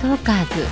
[0.00, 0.64] トーカーズ。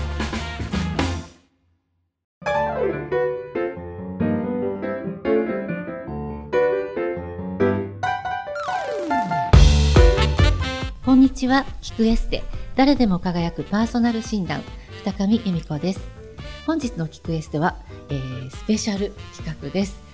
[11.04, 12.44] こんにちは、キクエステ。
[12.76, 14.62] 誰でも輝くパーソナル診断
[15.04, 16.01] 二上由美子です。
[16.65, 17.77] 本日のキクエステは、
[18.09, 20.05] えー、スペシャル企画です。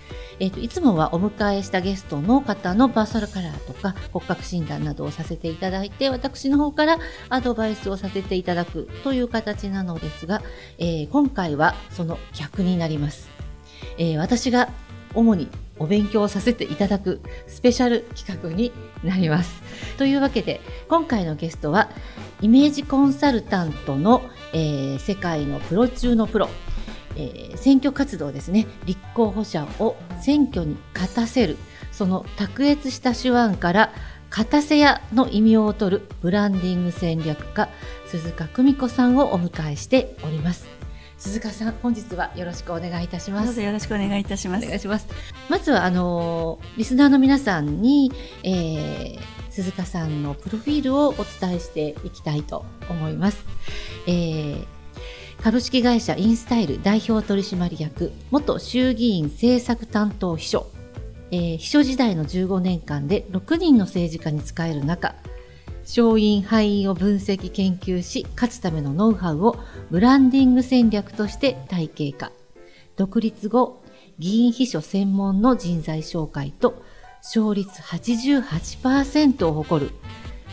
[0.43, 6.99] えーと、いつもはお迎えしたゲストの方のバーサルカラーとか骨格診断などをさせていただいて私の方から
[7.29, 10.43] アドバイスをさせていただくという形なのですが、
[10.79, 13.31] えー、今回はその逆になります、
[13.99, 14.69] えー、私が
[15.15, 18.73] 主にお勉強させていただくスペシャル企画に
[19.05, 19.63] なります。
[19.97, 21.89] というわけで今回のゲストは
[22.41, 24.23] イメージコンサルタントの、
[24.53, 26.49] えー、世界のプロ中のプロ
[27.17, 28.67] えー、選挙活動ですね。
[28.85, 31.57] 立候補者を選挙に勝たせる。
[31.91, 33.93] その卓越した手腕から
[34.31, 37.69] 勝たせ屋の意味を取るブランディング戦略家
[38.07, 40.67] 鈴鹿久美子さんをお迎えしております。
[41.19, 43.61] 鈴鹿さん本日はよろしくお願いいたします。
[43.61, 44.65] よろしくお願いいたします。
[44.65, 45.07] お願いします。
[45.49, 48.11] まずはあのリスナーの皆さんに、
[48.43, 53.45] えー、鈴鹿さんのプロフィールをお伝えしていきたいと思います、
[54.07, 54.82] えー
[55.43, 60.67] 株式会社インスタイル代表取締役元衆議院政策担当秘書、
[61.33, 65.17] えー、秘書時代の15年間で6人の政治家に仕える中
[65.81, 69.59] 勝因敗因を分析研究し勝つためのノウハウを
[69.91, 72.31] ブランディング戦略として体系化。
[72.97, 73.83] 独立後
[74.21, 76.85] 議員秘書専門の人材紹介と
[77.17, 79.91] 勝率88%を誇る。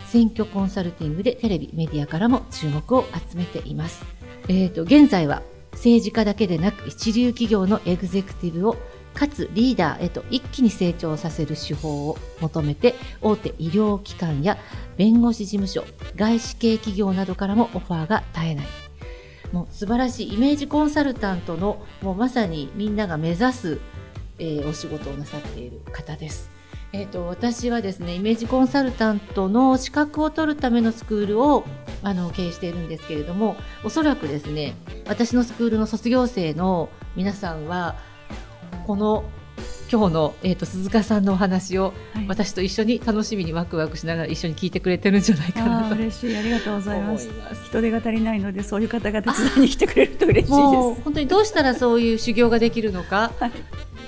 [0.06, 4.19] 選挙コンサルティングでテレビメディアからも注目を集めています。
[4.50, 5.42] えーと、現在は
[5.74, 8.76] 政治家だけでなく一流企業のエグゼクティブを
[9.14, 14.58] かつリーダーへと一気に成長させる手法を求めて大手医療機関や
[14.96, 15.84] 弁護士事務所
[16.16, 18.66] 外資系企業などからもオファーが絶えない
[19.52, 23.80] もう素晴らしいイメージコンサルタントのもうまさにみんなが目指す、
[24.40, 26.59] えー、お仕事をなさっている方です。
[26.92, 31.64] えーと、私はですねイメージコンサルタントの資格を取るためのスクールを
[32.02, 34.74] あの経営しているんですけれどもおそらくですね
[35.06, 37.96] 私のスクールの卒業生の皆さんは
[38.86, 39.24] この
[39.92, 46.36] 今日の、えーと、鈴鹿さんのお話を、はい、私と一緒に楽しみにワクワクしながら一緒に聞いてくれてるんじゃないかなと嬉しい。
[46.36, 47.28] ありがとうございます。
[47.66, 50.52] 人手が足りないのでそういう方が手伝いに来てくれると嬉しいです。
[50.52, 53.52] 本当にどうしたらそういう修行ができるのか、はい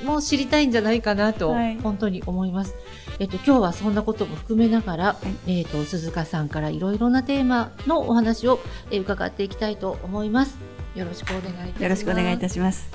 [0.03, 2.75] も知りたいんじゃないかなと、本当に思います。
[3.19, 10.59] えっと、今日はそんなことも含めながら、はい、えっと、鈴鹿さんからいろいろなテーマのお話を、え伺っていきたいと思います。
[10.95, 11.83] よろしくお願いいたします。
[11.83, 12.91] よろしくお願いいたします。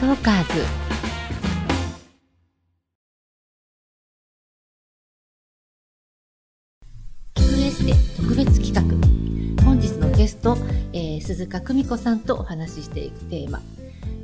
[0.00, 0.86] トーカーズ
[8.16, 8.95] 特別企画
[10.26, 10.58] ゲスト、
[10.92, 13.62] えー、鈴鹿久美子さんとお話ししていくテーマ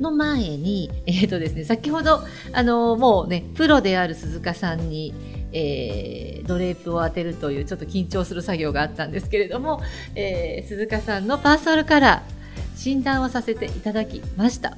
[0.00, 5.14] の前に、えーとですね、先ほどあのもうねプロである鈴鹿さんに、
[5.52, 9.80] えー、ドレープを当てるというちょっと緊張する作業があったんですけれども、
[10.16, 14.76] えー、鈴鹿さんのパーソナルカラー診断をさせていただきました。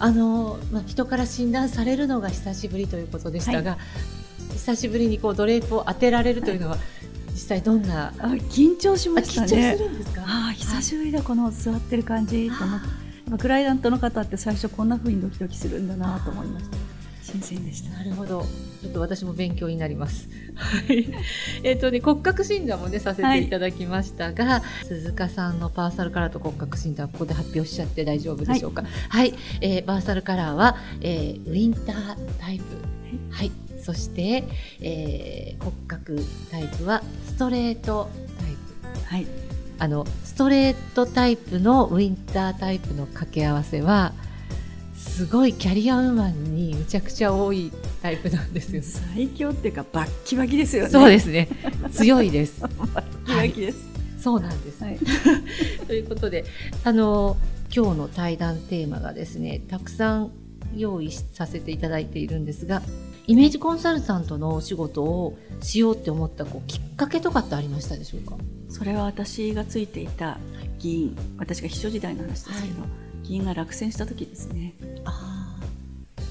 [0.00, 3.76] あのまあ、人から診断されるのが久しぶりということでしたが、は
[4.50, 6.97] い、久しぶりにこうドレープを当てられるというのは、はい
[7.38, 9.78] 実際どんなあ緊張しましたね。
[10.26, 12.50] あ久しぶりだ、この座ってる感じ。
[12.50, 16.76] と思って、クライアントの方って最初こんな風にドキドキするんだなと思いました。
[17.22, 17.90] 新鮮でした。
[17.90, 18.44] なるほど。
[18.82, 20.28] ちょっと私も勉強になります。
[20.56, 21.08] はい。
[21.62, 23.48] えっとね骨格診断もねさせてい。
[23.48, 28.82] ただきましたが、はい、鈴鹿さんのパーサルカラーと骨格診断ここで発表しちゃって大丈夫でしょうか？
[28.82, 28.88] は
[29.24, 32.64] い、はい、えー、パーサルカラーは、えー、ウィンタータイプ。
[33.30, 34.44] はいそして、
[34.80, 36.18] えー、骨格
[36.50, 38.56] タイプはストレートタイ
[38.92, 39.14] プ。
[39.14, 39.26] はい。
[39.80, 44.12] あのストレートタイプのウィンタータイプの掛け合わせは
[44.96, 47.72] すごいキャリアウーマンにむちゃくちゃ多い
[48.02, 48.82] タイプなんですよ。
[48.82, 50.90] 最強っていうかバッキバキですよね。
[50.90, 51.48] そうですね。
[51.92, 52.60] 強いです。
[52.62, 53.78] バッキバキです。
[53.78, 54.82] はい、そうなんです。
[54.82, 54.98] はい、
[55.86, 56.44] ということで、
[56.82, 57.36] あの
[57.74, 60.32] 今日の対談テーマがですね、たくさん
[60.76, 62.82] 用意させていただいているんですが、
[63.28, 68.36] イメージコンサルタントのお仕事をしようって思ったこうきっかけとかってありましたでしょうか？
[68.70, 70.38] それは私がついていた
[70.78, 72.86] 議員私が秘書時代の話ですけど、は
[73.22, 74.72] い、議員が落選した時ですね。
[75.04, 75.44] あ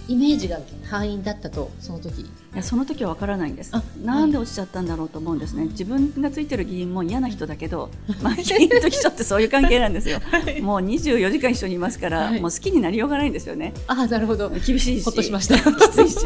[0.07, 0.57] イメージが
[0.89, 2.21] 敗因だったとその時。
[2.21, 3.73] いやその時は分からないんです。
[4.03, 7.91] なんで落ちちゃったんだろうと思うんですね、自分がついてる議員も嫌な人だけど、
[8.23, 13.73] まあ、議員と秘書ってそういう関係なんですよ、はい、もう24時間一緒にいますから、はい、もう好きになりようがないんですよね。
[13.85, 14.49] あなるほど。
[14.49, 15.03] 厳しいし。
[15.03, 15.57] ほっとしました。
[15.59, 16.09] きつい。
[16.09, 16.17] し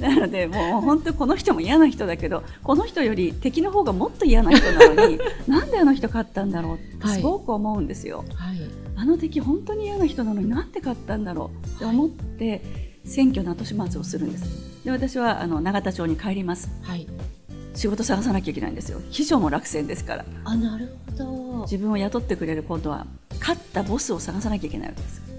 [0.00, 8.24] なのでもう本当この人も嫌な人だけどこの人より敵の方がもっと嫌な人なのに なんであの人勝ったんだろうってすごく思うんですよ。
[8.34, 8.60] はい、
[8.96, 12.62] あの敵本当に嫌な人なのになんで勝ったんだろうって思って、
[13.04, 14.84] 選挙の後始末をするんです。
[14.84, 16.70] で私はあの永田町に帰ります。
[16.82, 17.06] はい。
[17.74, 19.00] 仕事探さなきゃいけないんですよ。
[19.10, 20.24] 秘書も落選ですから。
[20.44, 21.40] あなるほど。
[21.62, 23.06] 自分を雇ってくれる今度は
[23.40, 25.29] 勝ったボスを探さなきゃいけないわけです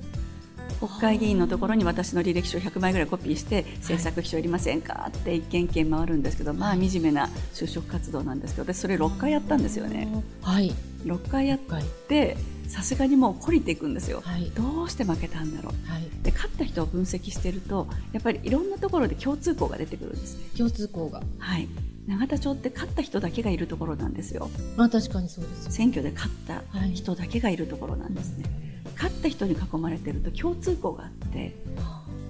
[0.82, 10.08] 国会議員のところに私の履歴書100枚ぐらいコピーして政策秘書いりませんかって一件一件回るんですけど、まあ惨めな就職活動なんですけど私それ6回やったんですよね。
[10.42, 10.74] はい。
[11.04, 12.36] 6回やって
[12.68, 20.46] さすがにもう懲りていくんですよ、はい、どうして負けたんだろう、はい、で勝った人を分析しているとやっぱりいろんなところで共通項が出てくるんですね。
[20.58, 21.22] 共通項が。
[21.40, 21.68] はい。
[22.08, 24.50] 永田町って勝った人だけがいるところなんですよ。
[24.76, 25.72] まあ確かにそうです。
[25.72, 26.64] 選挙で勝った
[26.94, 28.44] 人だけがいるところなんですね。
[28.44, 28.72] はい
[29.02, 31.56] 勝った人に囲まれてると共通項があって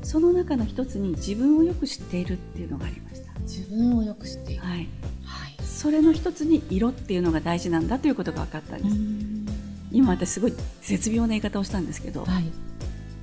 [0.03, 3.31] その中の一つに自分をよく知っているっていうのがありました。
[3.41, 4.87] 自分をよく知っている、はい、
[5.25, 8.95] はい、それの一つに色っていうのが大事なんだということが分かったんです。
[9.91, 12.45] 今私すごい絶妙な言い方をしたんですけど、はい、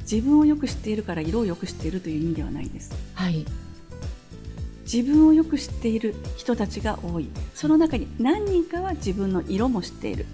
[0.03, 3.47] 自分をよく知っているから色をよく知っているという意味ではないんです、はい、
[4.83, 10.27] 自分をよく知っている人たちが多いその中に何人かは自分の色も知っている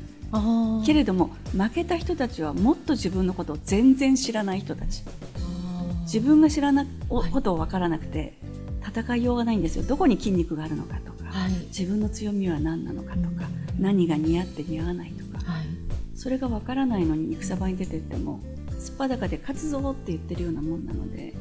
[0.85, 5.03] けれども負けた人たちはもっと自分のことを全然知らない人たち。
[6.03, 6.87] 自分が知らない。
[7.09, 8.39] ことを分からなくて、
[8.87, 9.85] 戦いようがないんですよ。
[9.85, 15.67] どこに筋肉があるのかとか、はい、自分の強みは何なのかとか、うん、何が似合って似合わないとか、はい、
[16.15, 18.41] それが分からないのに戦場に出てっても
[18.79, 21.35] すっぱだかで勝つぞって言ってるようなもんなので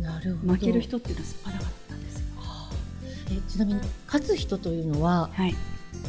[0.00, 0.52] なるほど。
[0.52, 2.26] 負ける人っていうのはすっぱだかだったんですよ。
[3.32, 5.54] えちなみに勝つ人というのは、はい、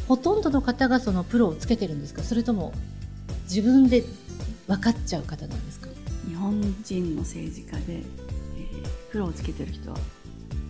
[0.07, 2.23] ほとんどの方がそのプロをつけてるんですか？
[2.23, 2.73] それとも
[3.43, 4.03] 自分で
[4.67, 5.89] 分かっちゃう方なんですか？
[6.27, 8.03] 日本人の政治家で、えー、
[9.11, 9.97] プロをつけてる人は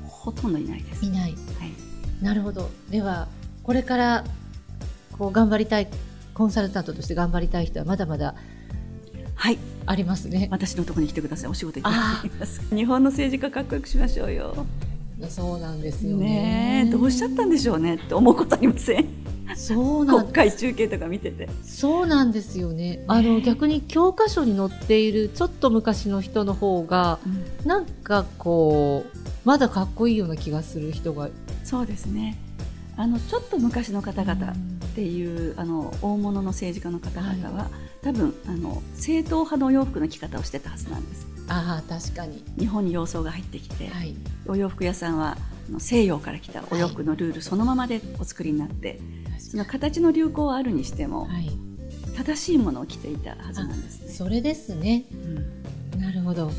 [0.07, 1.05] ほとんどいないです。
[1.05, 1.31] いない。
[1.31, 1.35] はい。
[2.23, 2.69] なるほど。
[2.89, 3.27] では
[3.63, 4.23] これから
[5.17, 5.87] こう頑張りたい
[6.33, 8.35] コンサルタントとして頑張りたい人はまだまだ
[9.35, 10.47] はいありますね。
[10.51, 11.49] 私のところに来てください。
[11.49, 12.61] お仕事いただきます。
[12.75, 14.65] 日本の政治家かっこよくしましょうよ。
[15.29, 16.83] そうなんですよね。
[16.85, 19.07] ねどうしちゃったんでしょうねって思うことありません？
[19.55, 21.49] そうなん国会中継とか見てて。
[21.63, 23.03] そうなんですよね。
[23.07, 31.29] あの逆に教科書に載っているちょっと昔の人の方が、うん、なんかこうまだかっこいいような気がする人が。
[31.63, 32.37] そうですね。
[32.95, 34.55] あのちょっと昔の方々っ
[34.95, 41.27] ていう、うん、あの大物の政治家の方々は、はい、多分あの正統派のお洋服の着方をしてたはずなんです。
[41.49, 42.43] ああ確かに。
[42.57, 44.15] 日本に洋装が入ってきて、はい、
[44.47, 45.37] お洋服屋さんは
[45.79, 48.99] 西洋から来たお洋服のルールそのままでお作りになって、
[49.29, 51.51] はい、その形の流行はあるにしても、はい、
[52.15, 54.11] 正しいものを着ていたはずなんですね。
[54.11, 55.05] それですね、
[55.93, 56.51] うん、なるほど。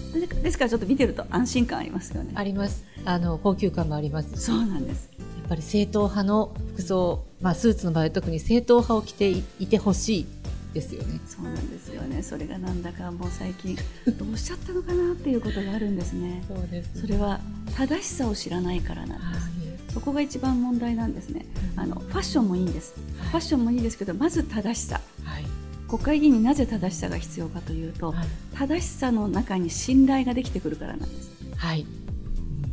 [0.43, 2.33] ですからちょっと見てると安心感ありますよね。
[2.35, 2.85] あります。
[3.05, 4.37] あの高級感もあります。
[4.37, 5.11] そうなんです。
[5.19, 10.27] やっぱり正統派の服装、まあ、スーツの場合は特に正統派を着ていてほしい
[10.73, 11.21] ですよね。
[11.27, 12.23] そうなんですよね。
[12.23, 13.77] それがなんだかもう最近
[14.19, 16.45] どうしちゃったのかなっていうことがあるんですね。
[16.47, 17.41] そうです、ね、それは
[17.77, 19.95] 正しさを知らないからなんです。
[19.95, 21.47] そこが一番問題なんですね。
[21.77, 22.95] あのファッションもいいんです。
[22.97, 25.01] ファッションもいいですけど、まず正しさ。
[25.25, 25.45] はい、
[25.89, 31.31] 国会議員になぜ正しさが必要かというと、はい、正しさの中に信頼ができてくるからなんです。
[31.57, 31.87] はい。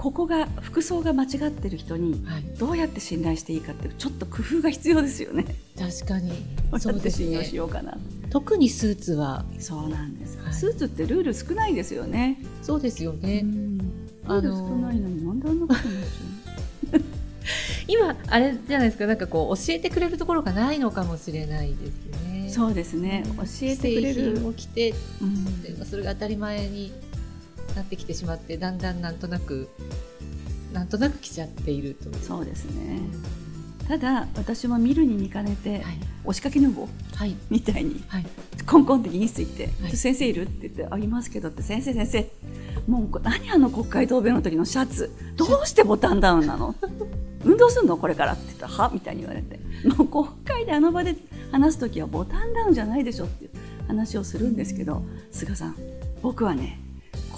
[0.06, 2.24] ここが服装が間違ってる人に
[2.60, 5.46] どうやって信頼していいかってちょっと工夫が必要ですよね。
[5.76, 6.32] 確かに。
[6.78, 7.98] そうです信用しようかな。
[8.30, 12.40] 特にスーツはそうなんです、はい、スーツってルール少ないですよね。
[12.62, 13.48] そうですよね。
[14.28, 17.02] ルール少ないのになんであんなことになっちゃう
[17.90, 22.50] 今あれじゃないですかなんかこう教えてくれるところがないのかもしれないですね。
[22.52, 23.24] そうですね。
[23.38, 24.46] 教えてくれる。
[24.46, 26.94] を着て、うん、それが当たり前に
[27.76, 29.70] なってきてしまってだんだんなんとなく
[30.74, 33.00] なんとなく来ちゃっているとそうですね、
[33.88, 38.26] ただ私も見るに見かねて、はい、押しかけ女房、はい、みたいに、はい、
[38.66, 42.30] コンコンって議員室行って「先生いる?」って言って「ありますけど」って「先生先生
[42.88, 46.76] もう何あの国会答弁の時のシャツどうしてボタンダウンなの？
[47.46, 49.60] 運動すんのこれから」って言ったら「は?」みたいに言われて
[49.98, 51.16] もう国会であの場で
[51.52, 53.52] 話す時はボタンダウンじゃないでしょっていう
[53.88, 55.76] 話をするんですけど菅さん
[56.22, 56.80] 僕はね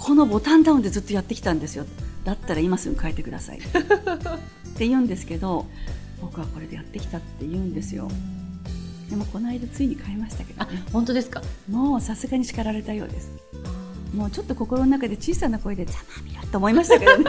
[0.08, 1.84] このボタンダウンでずっとやってきたんですよ。
[2.24, 3.58] だったら今すぐ変えてください。
[3.60, 3.60] っ
[4.74, 5.66] て言うんですけど
[6.22, 8.08] 僕はこれでやってきたって言うんですよ。
[9.10, 10.82] でもこの間ついに変えましたけどね。
[10.94, 11.42] 本当ですか？
[11.68, 13.30] もうさすがに叱られたようです。
[14.14, 17.24] もうちょっと心の中で小さな声で「ざまみろ」と思いましたけどね。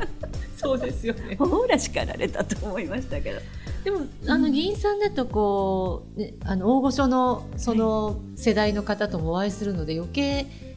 [0.56, 1.36] そうですよね。
[1.38, 3.40] ほら叱られたと思いましたけど。
[3.84, 10.71] でもあの議員さんだとこう、ね、あの大御所のその世代の方ともお会いするので余計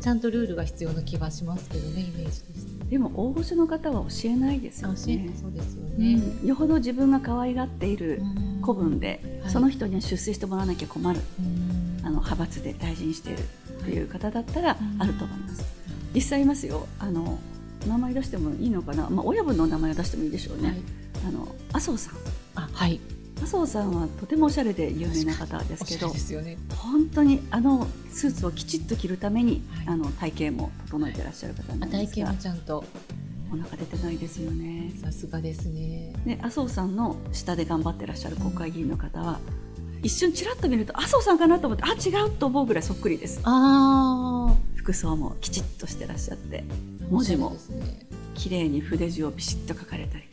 [0.00, 4.96] ちゃんとルールが必要な気がしますけどねイメージですでも大御所の方は教えないですよね。
[4.96, 8.22] そうですよね、うん、よほど自分が可愛がっている
[8.62, 11.20] 子分で、はい、その人には出世してもらわなきゃ困る、
[12.02, 15.64] あの派閥で大事にしているっていう方だったらあると思います。
[16.14, 16.86] 実際いますよ。
[16.98, 17.38] あの
[17.88, 20.68] 名前出してもいいのかな、まあ、親分の名前を出してもいいでしょうね。
[20.68, 20.78] はい、
[21.28, 22.14] あの麻生さん。
[22.54, 23.00] あはい
[23.36, 32.84] 麻生さんはとてもおしゃれで有名な方ですけど、ね、本当にあのスーツをきちっと着るために、はい、あの体型も整えてらっしゃる方なんですが、体型もちゃんと。
[33.52, 34.90] お腹出てないですよね。
[35.00, 36.12] さすがですね。
[36.26, 39.38] で麻生さんの下で頑張ってらっしゃる国会議員の方は、
[39.98, 43.40] うん、一瞬ちらっと見ると麻生さんかなと思ってあ違うと思うぐらいそっくりです。
[43.44, 46.64] あ服装もきちっとしてらっしゃって
[47.10, 47.56] 文字も
[48.34, 50.24] 綺麗に筆字をビシッと書かれたり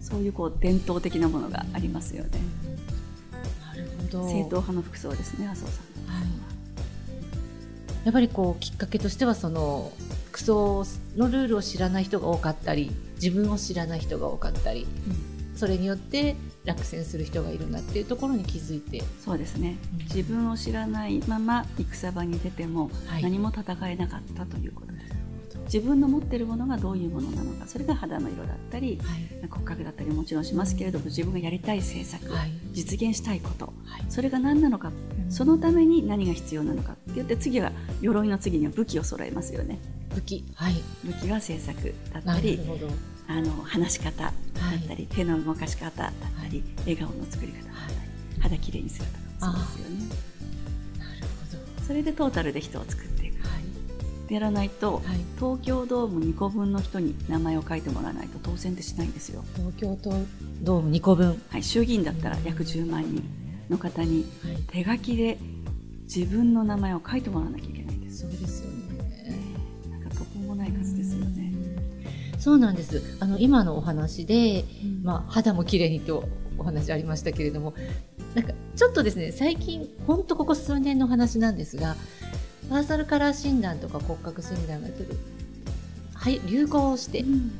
[0.00, 2.30] そういうこう伝統的なものがありますよね。
[3.60, 4.28] なるほど。
[4.28, 6.26] 正統派の服装ですね麻生さん、はい、
[8.04, 9.92] やっぱりこうきっかけとしてはその
[10.30, 10.84] 服装
[11.16, 14.86] のルールを知らない人が多かったり自分を知らない人が多かったり、
[15.52, 19.02] うん、それによって落選する人がいるんだっていうところに気づいて。
[19.24, 22.90] そうですね、うん、自分を知らないまま戦場に出ても
[23.22, 25.19] 何も戦えなかったということです、はい
[25.72, 34.90] 自分の持っているものがどういうものなのかそれが肌の色だったり、はい、骨格だったりもちろんしますけれども自分がやりたい政策、はい、実現したいこと、はい、それが何なのか、
[35.28, 39.78] そのために何が必要なのかって言って次は鎧の次には武器を揃えますよね。
[40.12, 40.74] 武器、はい、
[41.04, 42.58] 武器は政策だったり
[43.28, 44.32] あの話し方だっ
[44.88, 46.12] たり、手の動かし方だっ
[46.42, 49.06] たり、笑顔の作り方だったり、肌きれいにする
[49.38, 50.08] とかそうですよね。
[50.98, 51.26] なる
[51.76, 51.84] ほど。
[51.86, 53.04] それでトータルで人を作っていく。
[53.04, 53.09] はい
[54.30, 55.02] やらないと、はい、
[55.36, 59.44] 東京ドーム2個分の人に名前を書いてもらわないと当選ってしないんですよ。
[59.56, 59.98] 東京
[60.62, 63.22] ドーム2個分、はい、衆議院だったら約10万人
[63.68, 64.24] の方に
[64.68, 65.38] 手書きで
[66.04, 68.20] 自分の名前を書いてもらわなきゃいけないんです。
[68.20, 69.36] そうですよね。
[69.90, 71.52] なんか途方もない数ですよね。
[72.38, 73.16] そうなんです。
[73.20, 77.74] あの今のお話で、うん、まあ肌も綺麗にとお話ありましたけれども、
[78.34, 81.96] なんかちょっとですね最近本当ここ数年の話なんですが。
[82.70, 85.18] パーソルカラー診断とか骨格診断が来る、
[86.14, 87.52] はい、流行して、うん、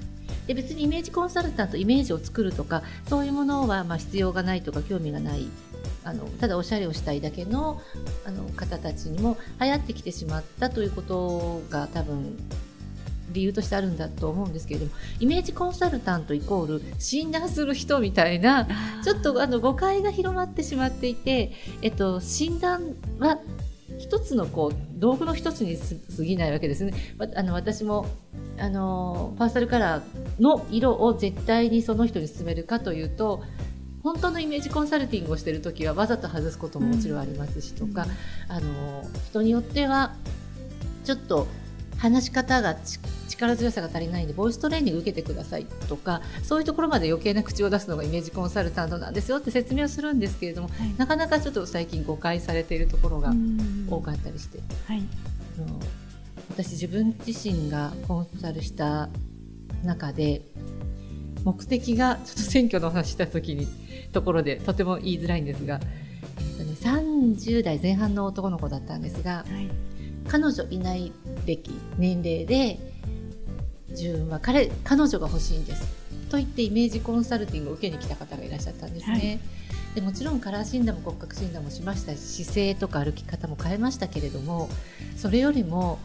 [0.46, 5.48] で別にイメージコンサルタントイメージを作るとかそういうものはまあ必要がないとか興味がない。
[6.02, 7.80] あのただおしゃれをしたいだけの
[8.24, 12.38] あの方たちにも流行ってきてしまったということが多分
[13.32, 18.66] 理由としてあるんだと思うんですけれどもイメージコンサルタントイコール診断する人みたいな
[19.04, 21.52] ちょっとあの誤解が広まってしまっていて、
[21.82, 23.38] えっと、診断は
[24.00, 26.94] 一つのこう道具の一つに過ぎないわけですね。
[27.36, 28.06] あの私も
[28.58, 33.42] あのパーサルカラーの色を絶対にその人に勧めるかというと
[34.02, 38.04] 本当のイメージコンサルティングをしている時はわざと外すことももちろんありますしとか、
[38.48, 40.14] うん、あの人によっては
[41.04, 41.46] ちょっと
[42.00, 42.76] 話し方が
[43.28, 53.34] 力強さが足りないんでボイストレーニング受けてくださいとかそういうところまで余計な口を出すのがイメージコンサルタントなんですよって説明をするんですけれども、はい、なかなかちょっと最近誤解されているところが
[53.88, 55.02] 多かったりして、はい、
[56.48, 59.10] 私自分自身がコンサルした
[59.84, 60.40] 中で
[61.44, 63.66] 目的がちょっと選挙の話した時に
[64.12, 65.80] ところでとても言いづらいんですが、
[66.38, 69.89] えーとね、30代前半の男の子だったんですが、はい
[70.30, 71.12] 彼女いない
[71.44, 72.78] 歴年齢で
[73.88, 75.82] 自分は彼彼女が欲しいんです
[76.30, 79.12] と言ってイメージコンサルティングを受けに来た方がいらっしゃったんですね。
[79.12, 79.18] は
[79.92, 84.68] い、でもちろんカラー診断も骨格診断もしましたし姿勢とか歩き方も変えましたけれども
[85.16, 85.98] それよりも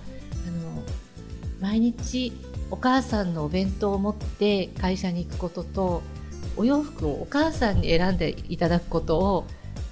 [0.47, 0.81] あの
[1.61, 2.33] 毎日
[2.71, 6.01] お母さんのお弁当を持って会社に行くことと
[6.57, 9.45] お洋服をお母さんに選んでいただくことを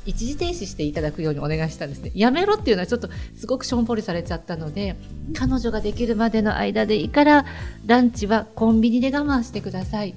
[0.05, 2.11] 一時停止していただくようにお願いしたんですね。
[2.13, 4.95] やめろっていうのはちょっとすごくしょんぼりされちゃったので、
[5.33, 7.45] 彼女ができるまでの間でいいから、
[7.85, 10.15] ランチはコンビニで我慢してください。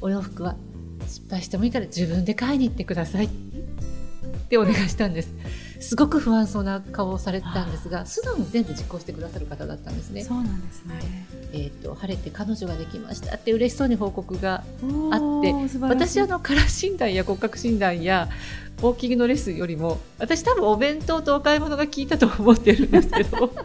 [0.00, 0.56] お洋服は
[1.06, 3.26] 失敗してもいいから自分で買いに行ってください。
[3.26, 3.28] っ
[4.48, 5.34] てお願いしたんです。
[5.80, 10.22] すごく不安そうな顔をされてたんですが素直に全部実行してくださる方だったんですね。
[10.24, 10.94] そうなんですね、
[11.52, 14.62] えーと、晴れて彼女ができましたって嬉しそうに報告が
[15.10, 18.28] あって私あのカラー診断や骨格診断や
[18.78, 23.52] ウォーキングのレッスンよりも私多分お弁当とお買い物が効いたと思ってるんですけど。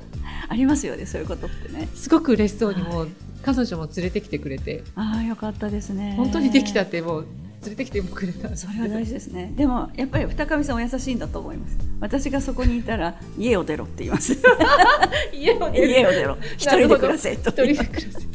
[0.48, 1.90] ありますよねそういうことってね。
[1.96, 3.10] すごく嬉しそうにも、はい、
[3.42, 4.84] 彼女も連れてきてくれて。
[4.96, 6.14] ああよかったですね。
[6.18, 7.26] 本当にできたってもう
[7.66, 9.52] 連れてきてくれたそれは大事ですね。
[9.56, 11.78] でもやっぱり二上さんお優しいんだと思います。
[12.00, 14.38] 私がそこにいたら家を出ろって言います。
[15.34, 16.38] 家を出ろ家を出ろ。
[16.58, 18.28] 一人で暮らせと一人で暮らせ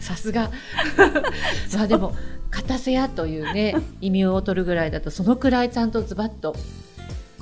[0.00, 0.50] さすが。
[1.74, 2.14] まあでも
[2.50, 6.56] 片せやというね意味を取るぐらいだとそのくらいちゃんとズバッと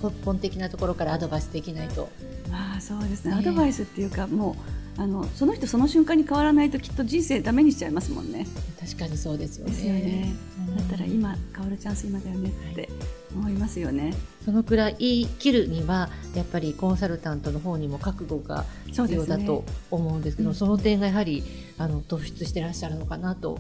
[0.03, 2.09] 根本的なところからアドバイスできないと。
[2.53, 8.47] ああそうですね、ね、アドバイスっていうかもうあのその人その瞬間に変わらないときっと人生ダメにしちゃいますもんね。
[8.81, 9.89] 確かにそうですよね。
[9.89, 10.35] よね。
[10.77, 12.89] だったら今変わるチャンス今だよねって
[13.35, 14.05] 思いますよね。
[14.05, 14.15] はい、
[14.45, 21.45] そのくらい言い切るにはやっぱりコンサルタントの方にも覚悟が必要だと思うんですけど、そ、ねうん、その点がやはり
[21.79, 23.53] あの突出してらっしゃるのかなと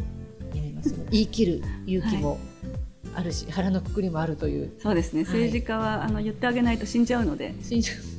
[0.52, 0.94] 思います。
[1.10, 2.38] 言い切る勇気も、はい。
[3.14, 4.72] あるし腹のくくりもあるという。
[4.82, 7.54] そうですね、政治家はあの言ってあげないと死んじゃうので。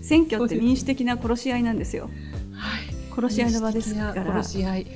[0.02, 2.10] 選挙って民主的な殺し合いなんですよ。
[2.54, 2.89] はい、
[3.22, 4.42] 殺し合いの場ですから。
[4.42, 4.88] 殺し合い。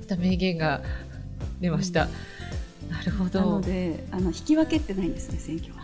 [0.00, 0.82] また名言が
[1.60, 2.08] 出ました、
[2.82, 3.40] うん、なるほど。
[3.40, 5.82] なのであの引き分けってないんですね選挙は。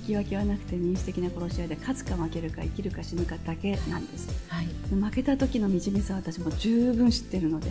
[0.00, 7.70] 引き分けはなくて民主的な殺し合いで勝つか負けるか生きるか死ぬかだけなんです、はい、負けた時の惨めさは私も十分知ってるので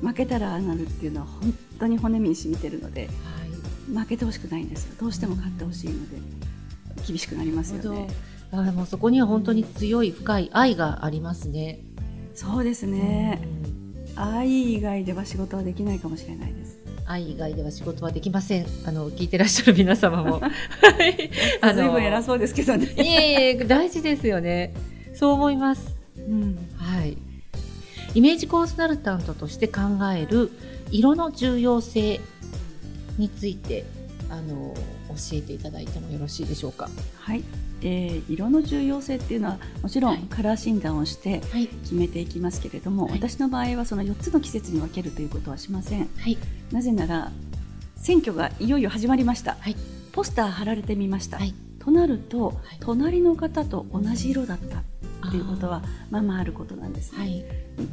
[0.00, 3.94] 負けたらああなるっていうのは本当に骨身に染みてるので、はい。
[3.94, 4.94] 負けてほしくないんですよ。
[5.00, 6.16] どうしても勝ってほしいので
[7.06, 8.08] 厳しくなりますよね。
[8.50, 11.80] あもうそこには本当に強い深い愛がありますね
[12.38, 13.42] そうですね、
[14.14, 18.66] 愛以外では仕事はできないかもしれないです愛以外では仕事はできません。
[18.86, 20.38] あの聞いてらっしゃる皆様も。
[20.38, 20.48] は
[21.08, 21.30] い。
[21.60, 22.86] あの随偉そうですけどね。
[22.96, 24.72] いえいえ大事ですよね。
[25.14, 25.96] そう思います。
[26.16, 26.56] うん。
[26.76, 27.16] はい。
[28.14, 29.80] イメージコンサルタントとして考
[30.14, 30.52] える
[30.92, 32.20] 色の重要性
[33.16, 33.84] について
[34.30, 34.74] あの
[35.08, 36.88] 教えていただいてもよろしいでしょうか。
[37.18, 37.42] はい、
[37.82, 41.40] えー、色の重要性っていうのはもちろんカラー診断をして
[41.82, 46.08] 決めていきますけれども、はい、私の場合はその4つの季節に分けるということはしません。
[46.18, 46.36] はい、
[46.72, 47.30] なぜなら
[47.96, 49.56] 選挙がいよいよ始まりました。
[49.60, 49.76] はい、
[50.12, 51.38] ポスター貼られてみました。
[51.78, 54.82] となると、隣の方と同じ色だった
[55.28, 57.18] っていうことはまあまああることなんですね。
[57.18, 57.44] はい、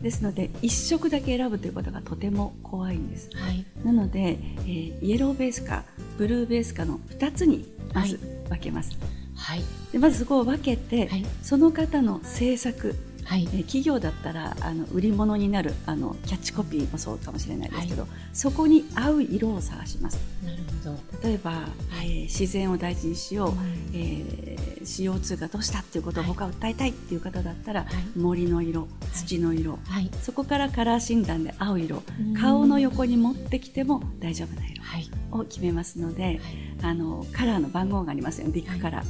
[0.02, 3.30] ですので1色だけ選ぶということがとても怖いんです。
[3.34, 5.84] はい、なので、えー、イエローベースか
[6.18, 8.92] ブルーベースかの2つにまず分けます。
[9.36, 11.10] はい、でまずそこを分けて、
[11.42, 20.20] その方の政策はい、企業だったらあの売り物になるあのキャッチコピーもそうかもしれないですけど、はい、そこに合う色を探します。
[20.44, 21.28] なるほど。
[21.28, 21.58] 例えば、は
[22.04, 23.56] い、えー、自然を大事にしよう、はい、
[23.94, 29.80] えー、CO2 がどうしたっていうことを僕は訴えたいっていう方だったら、森の色土の色、
[30.22, 32.04] そこからカラー診断で合う色
[32.40, 34.84] 顔の横に持ってきても大丈夫な色
[35.32, 36.40] を決めますので、
[36.84, 39.06] あのカラーの番号がありますよねビッグカラー、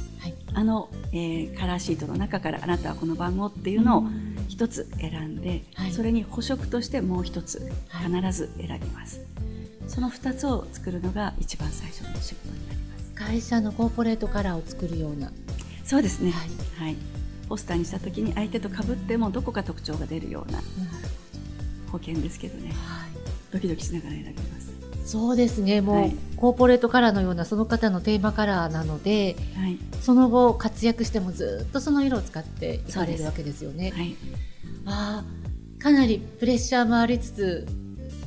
[0.56, 4.04] あの、えー、カラーシートの中からあなたはこの番号っていうのを
[4.48, 9.26] 一つ選んで、はい、それに補色としてもう一つ必ず選びます、はい、
[9.86, 13.12] その2つを作るのが一番最初の仕事になります。
[13.14, 15.30] 会社のコーポレートカラーを作るような。
[15.84, 16.96] そうですね、はい、はい、
[17.50, 20.60] ポスターにした時に相手とかぶってもどこか特徴が出るような
[21.92, 23.10] 保険ですけどね、はい、
[23.52, 24.55] ドキドキしながら選びます
[25.06, 25.80] そうですね。
[25.80, 33.92] もう、はい、コーポレートカラーのようなその方のテーマカラーなので、はい、その後活躍してもずっとその色を使っていかれるわけですよね。
[33.94, 34.16] はい、
[34.84, 35.24] あ
[35.78, 37.66] かなりプレッシャーもありつつ、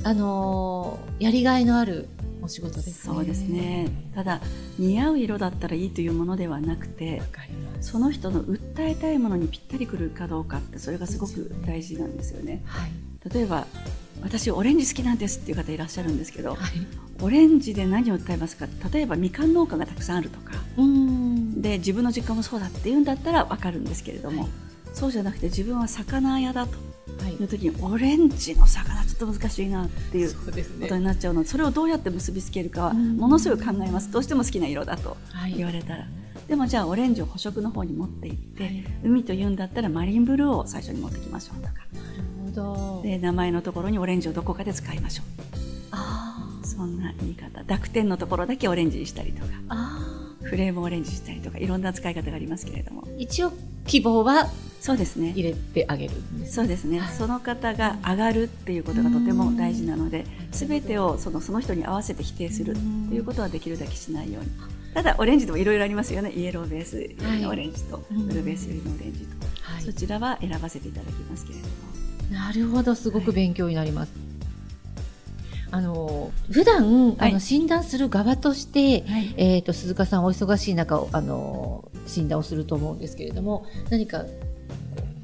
[0.04, 2.08] あのー、やりがいのある
[2.42, 3.88] お仕事です、ね、そうですね。
[4.14, 4.40] ただ
[4.78, 7.20] 似合う色だったらいいというものではなくて
[7.82, 12.62] その人の訴えたいものにぴったりくるかどうかってそれがすごく大事なんですよね。
[12.64, 12.90] はい、
[13.34, 13.66] 例えば
[14.22, 16.58] 私オレンジ好きなんですっていう方いらっしゃるんですけど、はい、
[17.20, 18.66] オレンジで何を訴えますか？
[18.92, 20.52] 例えばみかん農家がたくさんあるとか。
[21.56, 24.50] で自分の実家もそうだっていうんだったら分かるんですけれども、はい、
[24.94, 26.72] そうじゃなくて自分は魚屋だと。
[27.28, 27.44] い。
[27.44, 30.50] う時に、オレンジの魚ちょっと難しいなっていうこ
[30.88, 31.42] とになっちゃうの。
[31.42, 34.10] でそれをどうやって結びつけるかはものすごく考えます。
[34.10, 35.16] どうしても好きな色だと
[35.54, 36.06] 言われたら。
[36.50, 41.74] でもじゃあオレンジを補色の方に持っていって、はい、海というんだったらマリンブルーを最初に持ってきましょうとか。
[42.50, 43.00] ど。
[43.04, 45.26] で名前のところにオレンジをどこかで使いましょう。
[45.92, 47.62] あそんな言い方。
[47.62, 49.46] 濁点のところだけオレンジにしたりとか。
[50.42, 53.06] フレームオレンジしたりとかいろんな使い方がありますけれども。
[53.16, 53.52] 一応
[53.86, 54.48] 希望は
[54.80, 55.30] そうですね。
[55.30, 56.14] 入れてあげる
[56.46, 64.50] そうですね、はい、その方が上がるっていうことがとても大事なので全てをそのその人に合わせて否定するっていうことはできるだけしないように
[64.94, 66.32] ただオレンジでもいろいろありますよね。
[66.32, 71.74] イエローベースのオレンジと、ブルーベースよりのオレンジと、はい、そちらは選ばせていただきますけれども。
[72.30, 72.94] なるほど。
[72.94, 74.12] すごく勉強になります。
[74.12, 74.30] はい
[75.72, 84.24] あの普段、はい、あの診断する側として、はい、えっ、ー、と鈴鹿さんお忙しい中あの診断をすると思うんですけれども何か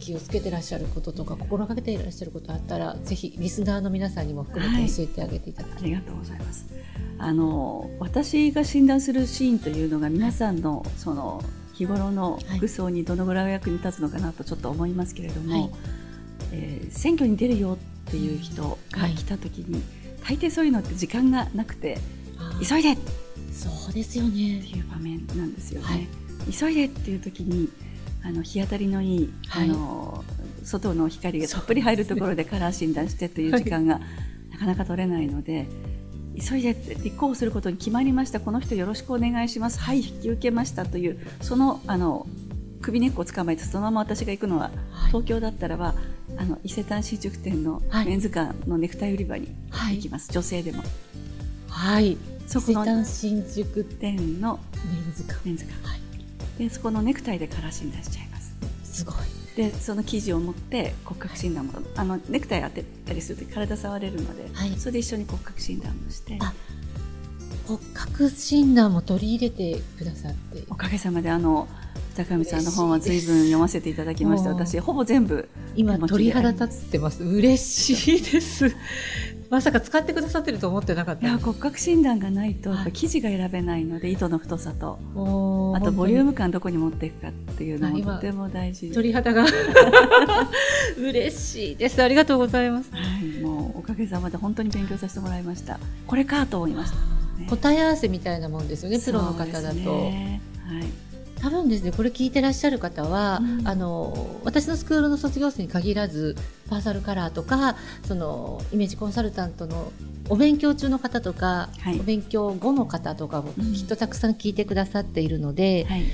[0.07, 6.66] 気をつけてらっしゃることとか心がけていらっしゃることあったらぜひリスナーの皆さんにも含めて教えてあげていただき、はい、ありがとうございます。
[7.19, 11.42] あの私が診断するシーンというのが皆さんのその
[11.73, 15.73] 日頃の服装にどのぐらいお役に立つのかなとちょっと思いますけれども、
[16.53, 19.83] えー、選挙に出るよっていう人が来た時に、
[20.23, 21.99] はい、大抵そういうのって時間がなくて
[22.61, 22.97] 急いで！
[23.53, 24.61] そうですよね。
[24.61, 25.87] っていう場面なんですよね。
[25.88, 26.07] はい、
[26.53, 26.85] 急いで！
[26.85, 27.69] っていう時に
[28.27, 30.25] あの日当たりのいい、はい、あの
[30.65, 34.01] 外の光がたっぷり入るところでカラー診断してという時間が
[34.51, 35.69] なかなか取れないので、
[36.37, 38.41] 急いで立候補することに決まりました。
[38.41, 39.79] この人よろしくお願いします。
[39.79, 42.27] はい引き受けましたというそのあの
[42.83, 45.95] 首根っこを捕まえてそのまま私が行くのは、はい、東京だったらば
[46.37, 49.55] あの伊勢丹新宿店のメンズ館のネクタイ売り場に
[49.95, 50.83] 行きます、はい、女性でも。
[51.69, 52.17] はい。
[52.47, 55.41] そこの新宿店のメンズ館。
[55.45, 56.01] メンズ館、はい、
[56.59, 58.55] でそこのネクタイでカラー診断しちゃいます。
[58.85, 59.14] すごい。
[59.57, 66.38] でその生地を持って骨格診断もあのネクタイ当てたりすると体触れるので、はい、それで一緒に骨格診断もして
[67.66, 70.64] 骨格診断も取り入れてくださって。
[70.69, 71.69] おかげさまであの
[72.16, 74.51] 高見さんの本は随分読ませていただきました。
[74.51, 77.25] 私ほぼ全部今鳥肌立ってます。
[77.25, 77.62] 嬉
[77.97, 78.75] しいです
[79.51, 81.27] まさか使ってくださってると思ってなかった。
[81.27, 84.99] いや骨格診断がないと生地が選べないので、糸の太さと。
[85.77, 88.91] あとボリューム感どこに持っていくかっていうのもとても大事。
[88.93, 89.47] 鳥肌が
[90.99, 92.03] 嬉しいです。
[92.03, 95.79] ありがとうございます、はい、もうおかげさまで本当に勉強させてもらいました。
[96.07, 96.97] これかと思いました、
[97.41, 101.06] ね、答え合わせみたいなもんですよねプロの方だと、ね、はい
[101.40, 106.37] 多分ですねこれ聞いてらっしゃる方は、うん、あの私のスクールの卒業生に限らず
[106.68, 109.92] パーサルカラーとかそのイメージコンサルタントの
[110.29, 116.05] お勉強中の方とか、はい、お勉強後の方とかもきっとたくさん聞いてくださっているので、うんはい、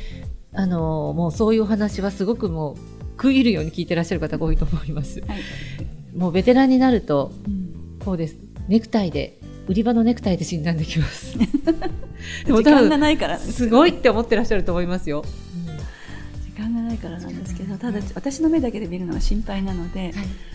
[0.54, 2.76] あのもうそういうお話はすごくもう
[3.16, 5.20] 食い入るように聞いてらっしゃる方が多いと思います。
[5.20, 5.40] はい、
[6.16, 8.36] もうベテランになると、うん、こうです。
[8.68, 11.36] ネクタイで売り場のネクタイで診断できます。
[12.46, 15.24] 時間がないからすごいって思ってらっしゃると思いますよ。
[16.54, 20.12] 時間がないからなんですけどただ私の目だけで見るのが心配なので、はい、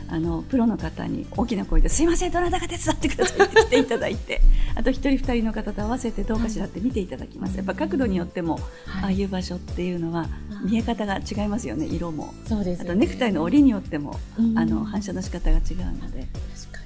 [0.10, 4.42] あのプロの方に大きな声で「すいませんどなたか手伝ってください」って来ていただいて
[4.76, 8.62] あと一人二人の方と合わせてどうかしらって見ていただきます、やっぱ角度によっても、はい、
[9.04, 10.30] ああいう場所っていうのは
[10.64, 12.34] 見え方が違いますよね色も。
[12.46, 14.20] そうです、ね、あとネクタイの折りによっても、
[14.56, 16.28] あの反射の仕方が違うので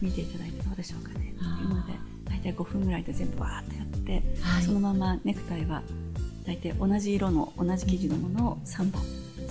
[0.01, 1.33] 見ていただいてどうでしょうかね。
[1.41, 2.10] なので
[2.43, 5.83] 大体5分ぐらいで全部わーっとやって、はい、そのままネクタイは
[6.45, 9.01] 大体同じ色の同じ生地のものを3本。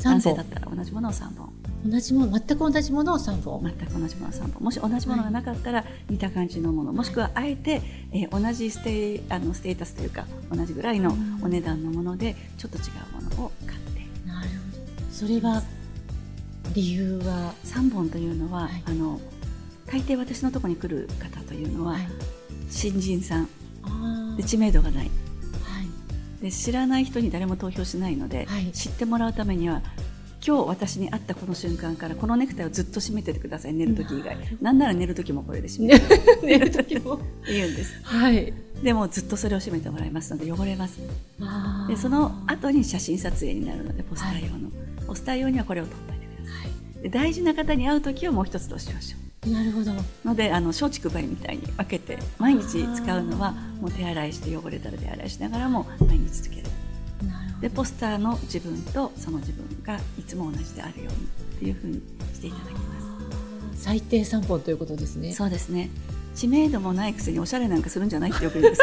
[0.03, 1.53] 男性だったら同じものを3本。
[1.87, 3.63] 同じもの全く同じものを3本。
[3.63, 4.63] 全く同じものを3本。
[4.63, 14.01] もし同じものがなかったら似た感じのもの、はい、もしくはあえて、えー、同じステあのステータスというか同じぐらいのお値段のものでちょっと違うものを買って。
[14.27, 15.13] なるほど。
[15.13, 15.63] それは
[16.75, 19.21] 理由は？3本というのは、はい、あの
[19.87, 22.09] 大抵私のところに来る方というのは、はい、
[22.71, 23.49] 新人さん。
[24.37, 25.11] で知名度がない、は
[26.41, 29.83] い、で知らない人に誰も投票しないので、はい、知ってもらうためには
[30.47, 34.39] 今日私に会ったこの瞬間からこのネクタイをずっと締めててください寝る時以外。
[34.63, 36.21] なんなら寝る時もこれで締めて。
[36.43, 37.21] 寝る時も。
[37.47, 40.99] 言うんです、はい、でもずっとそれを締めてもらいますので汚れます。
[41.89, 44.71] でその後に写真撮影になるのでポスター用の、
[45.07, 46.65] ポスター用にはこれを撮っておいてくださ
[47.01, 49.93] い、で大事な方に会う時をもう一つどうしましょうなるほど。
[50.25, 56.65] のであの松竹梅みたいに分けて毎日使うのはもう手洗いして汚れたら手洗いしながらも毎日つける。
[57.61, 61.27] でポスターの自分とその自分がいつも同じであるように
[61.57, 62.03] っていうふうに
[62.35, 62.79] していただきま
[63.77, 63.83] す。
[63.83, 65.33] 最低3本ということですね。
[65.33, 65.91] そうですね
[66.35, 68.83] 知名度もないくせにおしゃれなんかするんじゃないってよく言うんです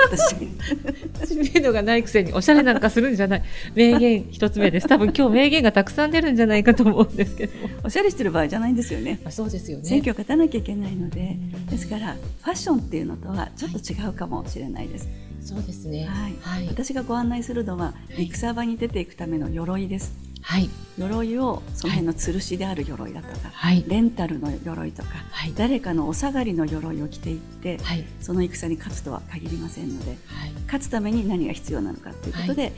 [1.26, 1.28] 私。
[1.28, 3.44] 知名度がないくせにおしゃれなんかするんじゃない。
[3.74, 4.88] 名言一つ目です。
[4.88, 7.54] 多分今日名言がたくさん出るんじゃないかと思うんですけど。
[7.84, 9.20] おしゃれしてる場合じゃないんですよね。
[9.26, 9.86] あそうですよね。
[9.86, 11.38] 選挙勝たなきゃいけないので。
[11.70, 15.10] ですからファッションっていうのとはちょっと違うかもしれないです、
[15.42, 20.14] そうですね、はい、はい、私がご案内するのは戦場に出ていくための鎧です、
[20.48, 32.72] はい、鎧をその辺の吊るしである鎧だとか、はい、レンタルの鎧とか、はい、誰かのお下がりの鎧を着ていって、はい、その戦に勝つとは限りませんので、はい、勝つために何が必要なのかということで、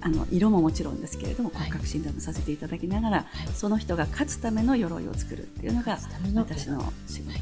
[0.00, 5.98] あの色ももちろんですけれども骨格診断もさせていただきながら、その人が勝つための鎧を作るっていうのが
[6.36, 7.40] 私の仕事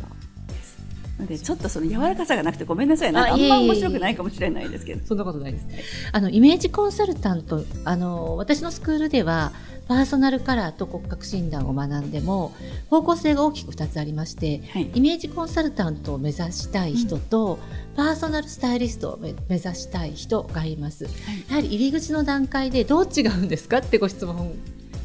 [1.18, 3.12] のでちょっとその柔らかさがなくてごめんなさい。
[3.12, 5.06] なあんま面白くないかもしれないですけど。
[5.06, 5.66] そんなことないです
[6.12, 9.52] あのイメージコンサルタントあの私のスクールでは
[9.88, 12.54] パーソナルカラーと骨格診断を学んでも
[12.88, 17.58] 方向性が大きく2つありまして、はい、イメージコンサルタントを目指したい人と、
[17.90, 21.14] うん、パーソナルスタイリストを目指したい人がいます、はい、
[21.48, 24.54] やはり入り口の段階でどう違うんですかってご質問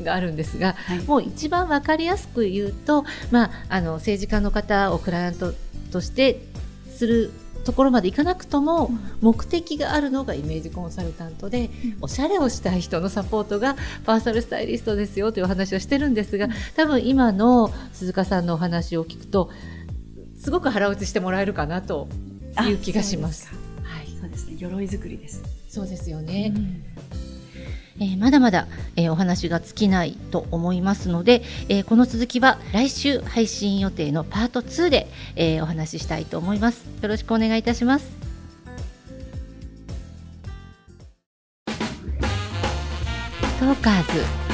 [0.03, 5.53] があるんですが、はい、もう一番分かりやすく言うと、まあ、あの政治家の方をクライアント
[5.89, 6.41] として
[6.89, 7.31] する
[7.65, 8.89] ところまでいかなくとも
[9.21, 11.69] 目的があるのがイメージコンサルタントで、
[12.01, 13.75] おしゃれをしたい人のサポートが
[14.05, 19.51] パーソナルスタイリストですよというお話をしてるんですが多分今の鈴鹿さんのお話を聞くと
[20.39, 22.07] すごく腹落ちしてもらえるかなと
[22.67, 23.51] いう気がします。
[23.83, 24.55] はい、そうですね。
[24.57, 25.43] 鎧作りです。
[25.67, 26.53] そうですよね。
[26.55, 26.83] うん
[27.99, 36.85] えー、まだまだ、えー、お話が尽きないと思いますので、えー、この続きは来週配信予定のパート2で、えお話ししたいと思います。
[37.01, 38.09] よろしくお願いいたします。
[43.59, 44.03] トーカー
[44.43, 44.48] ズ。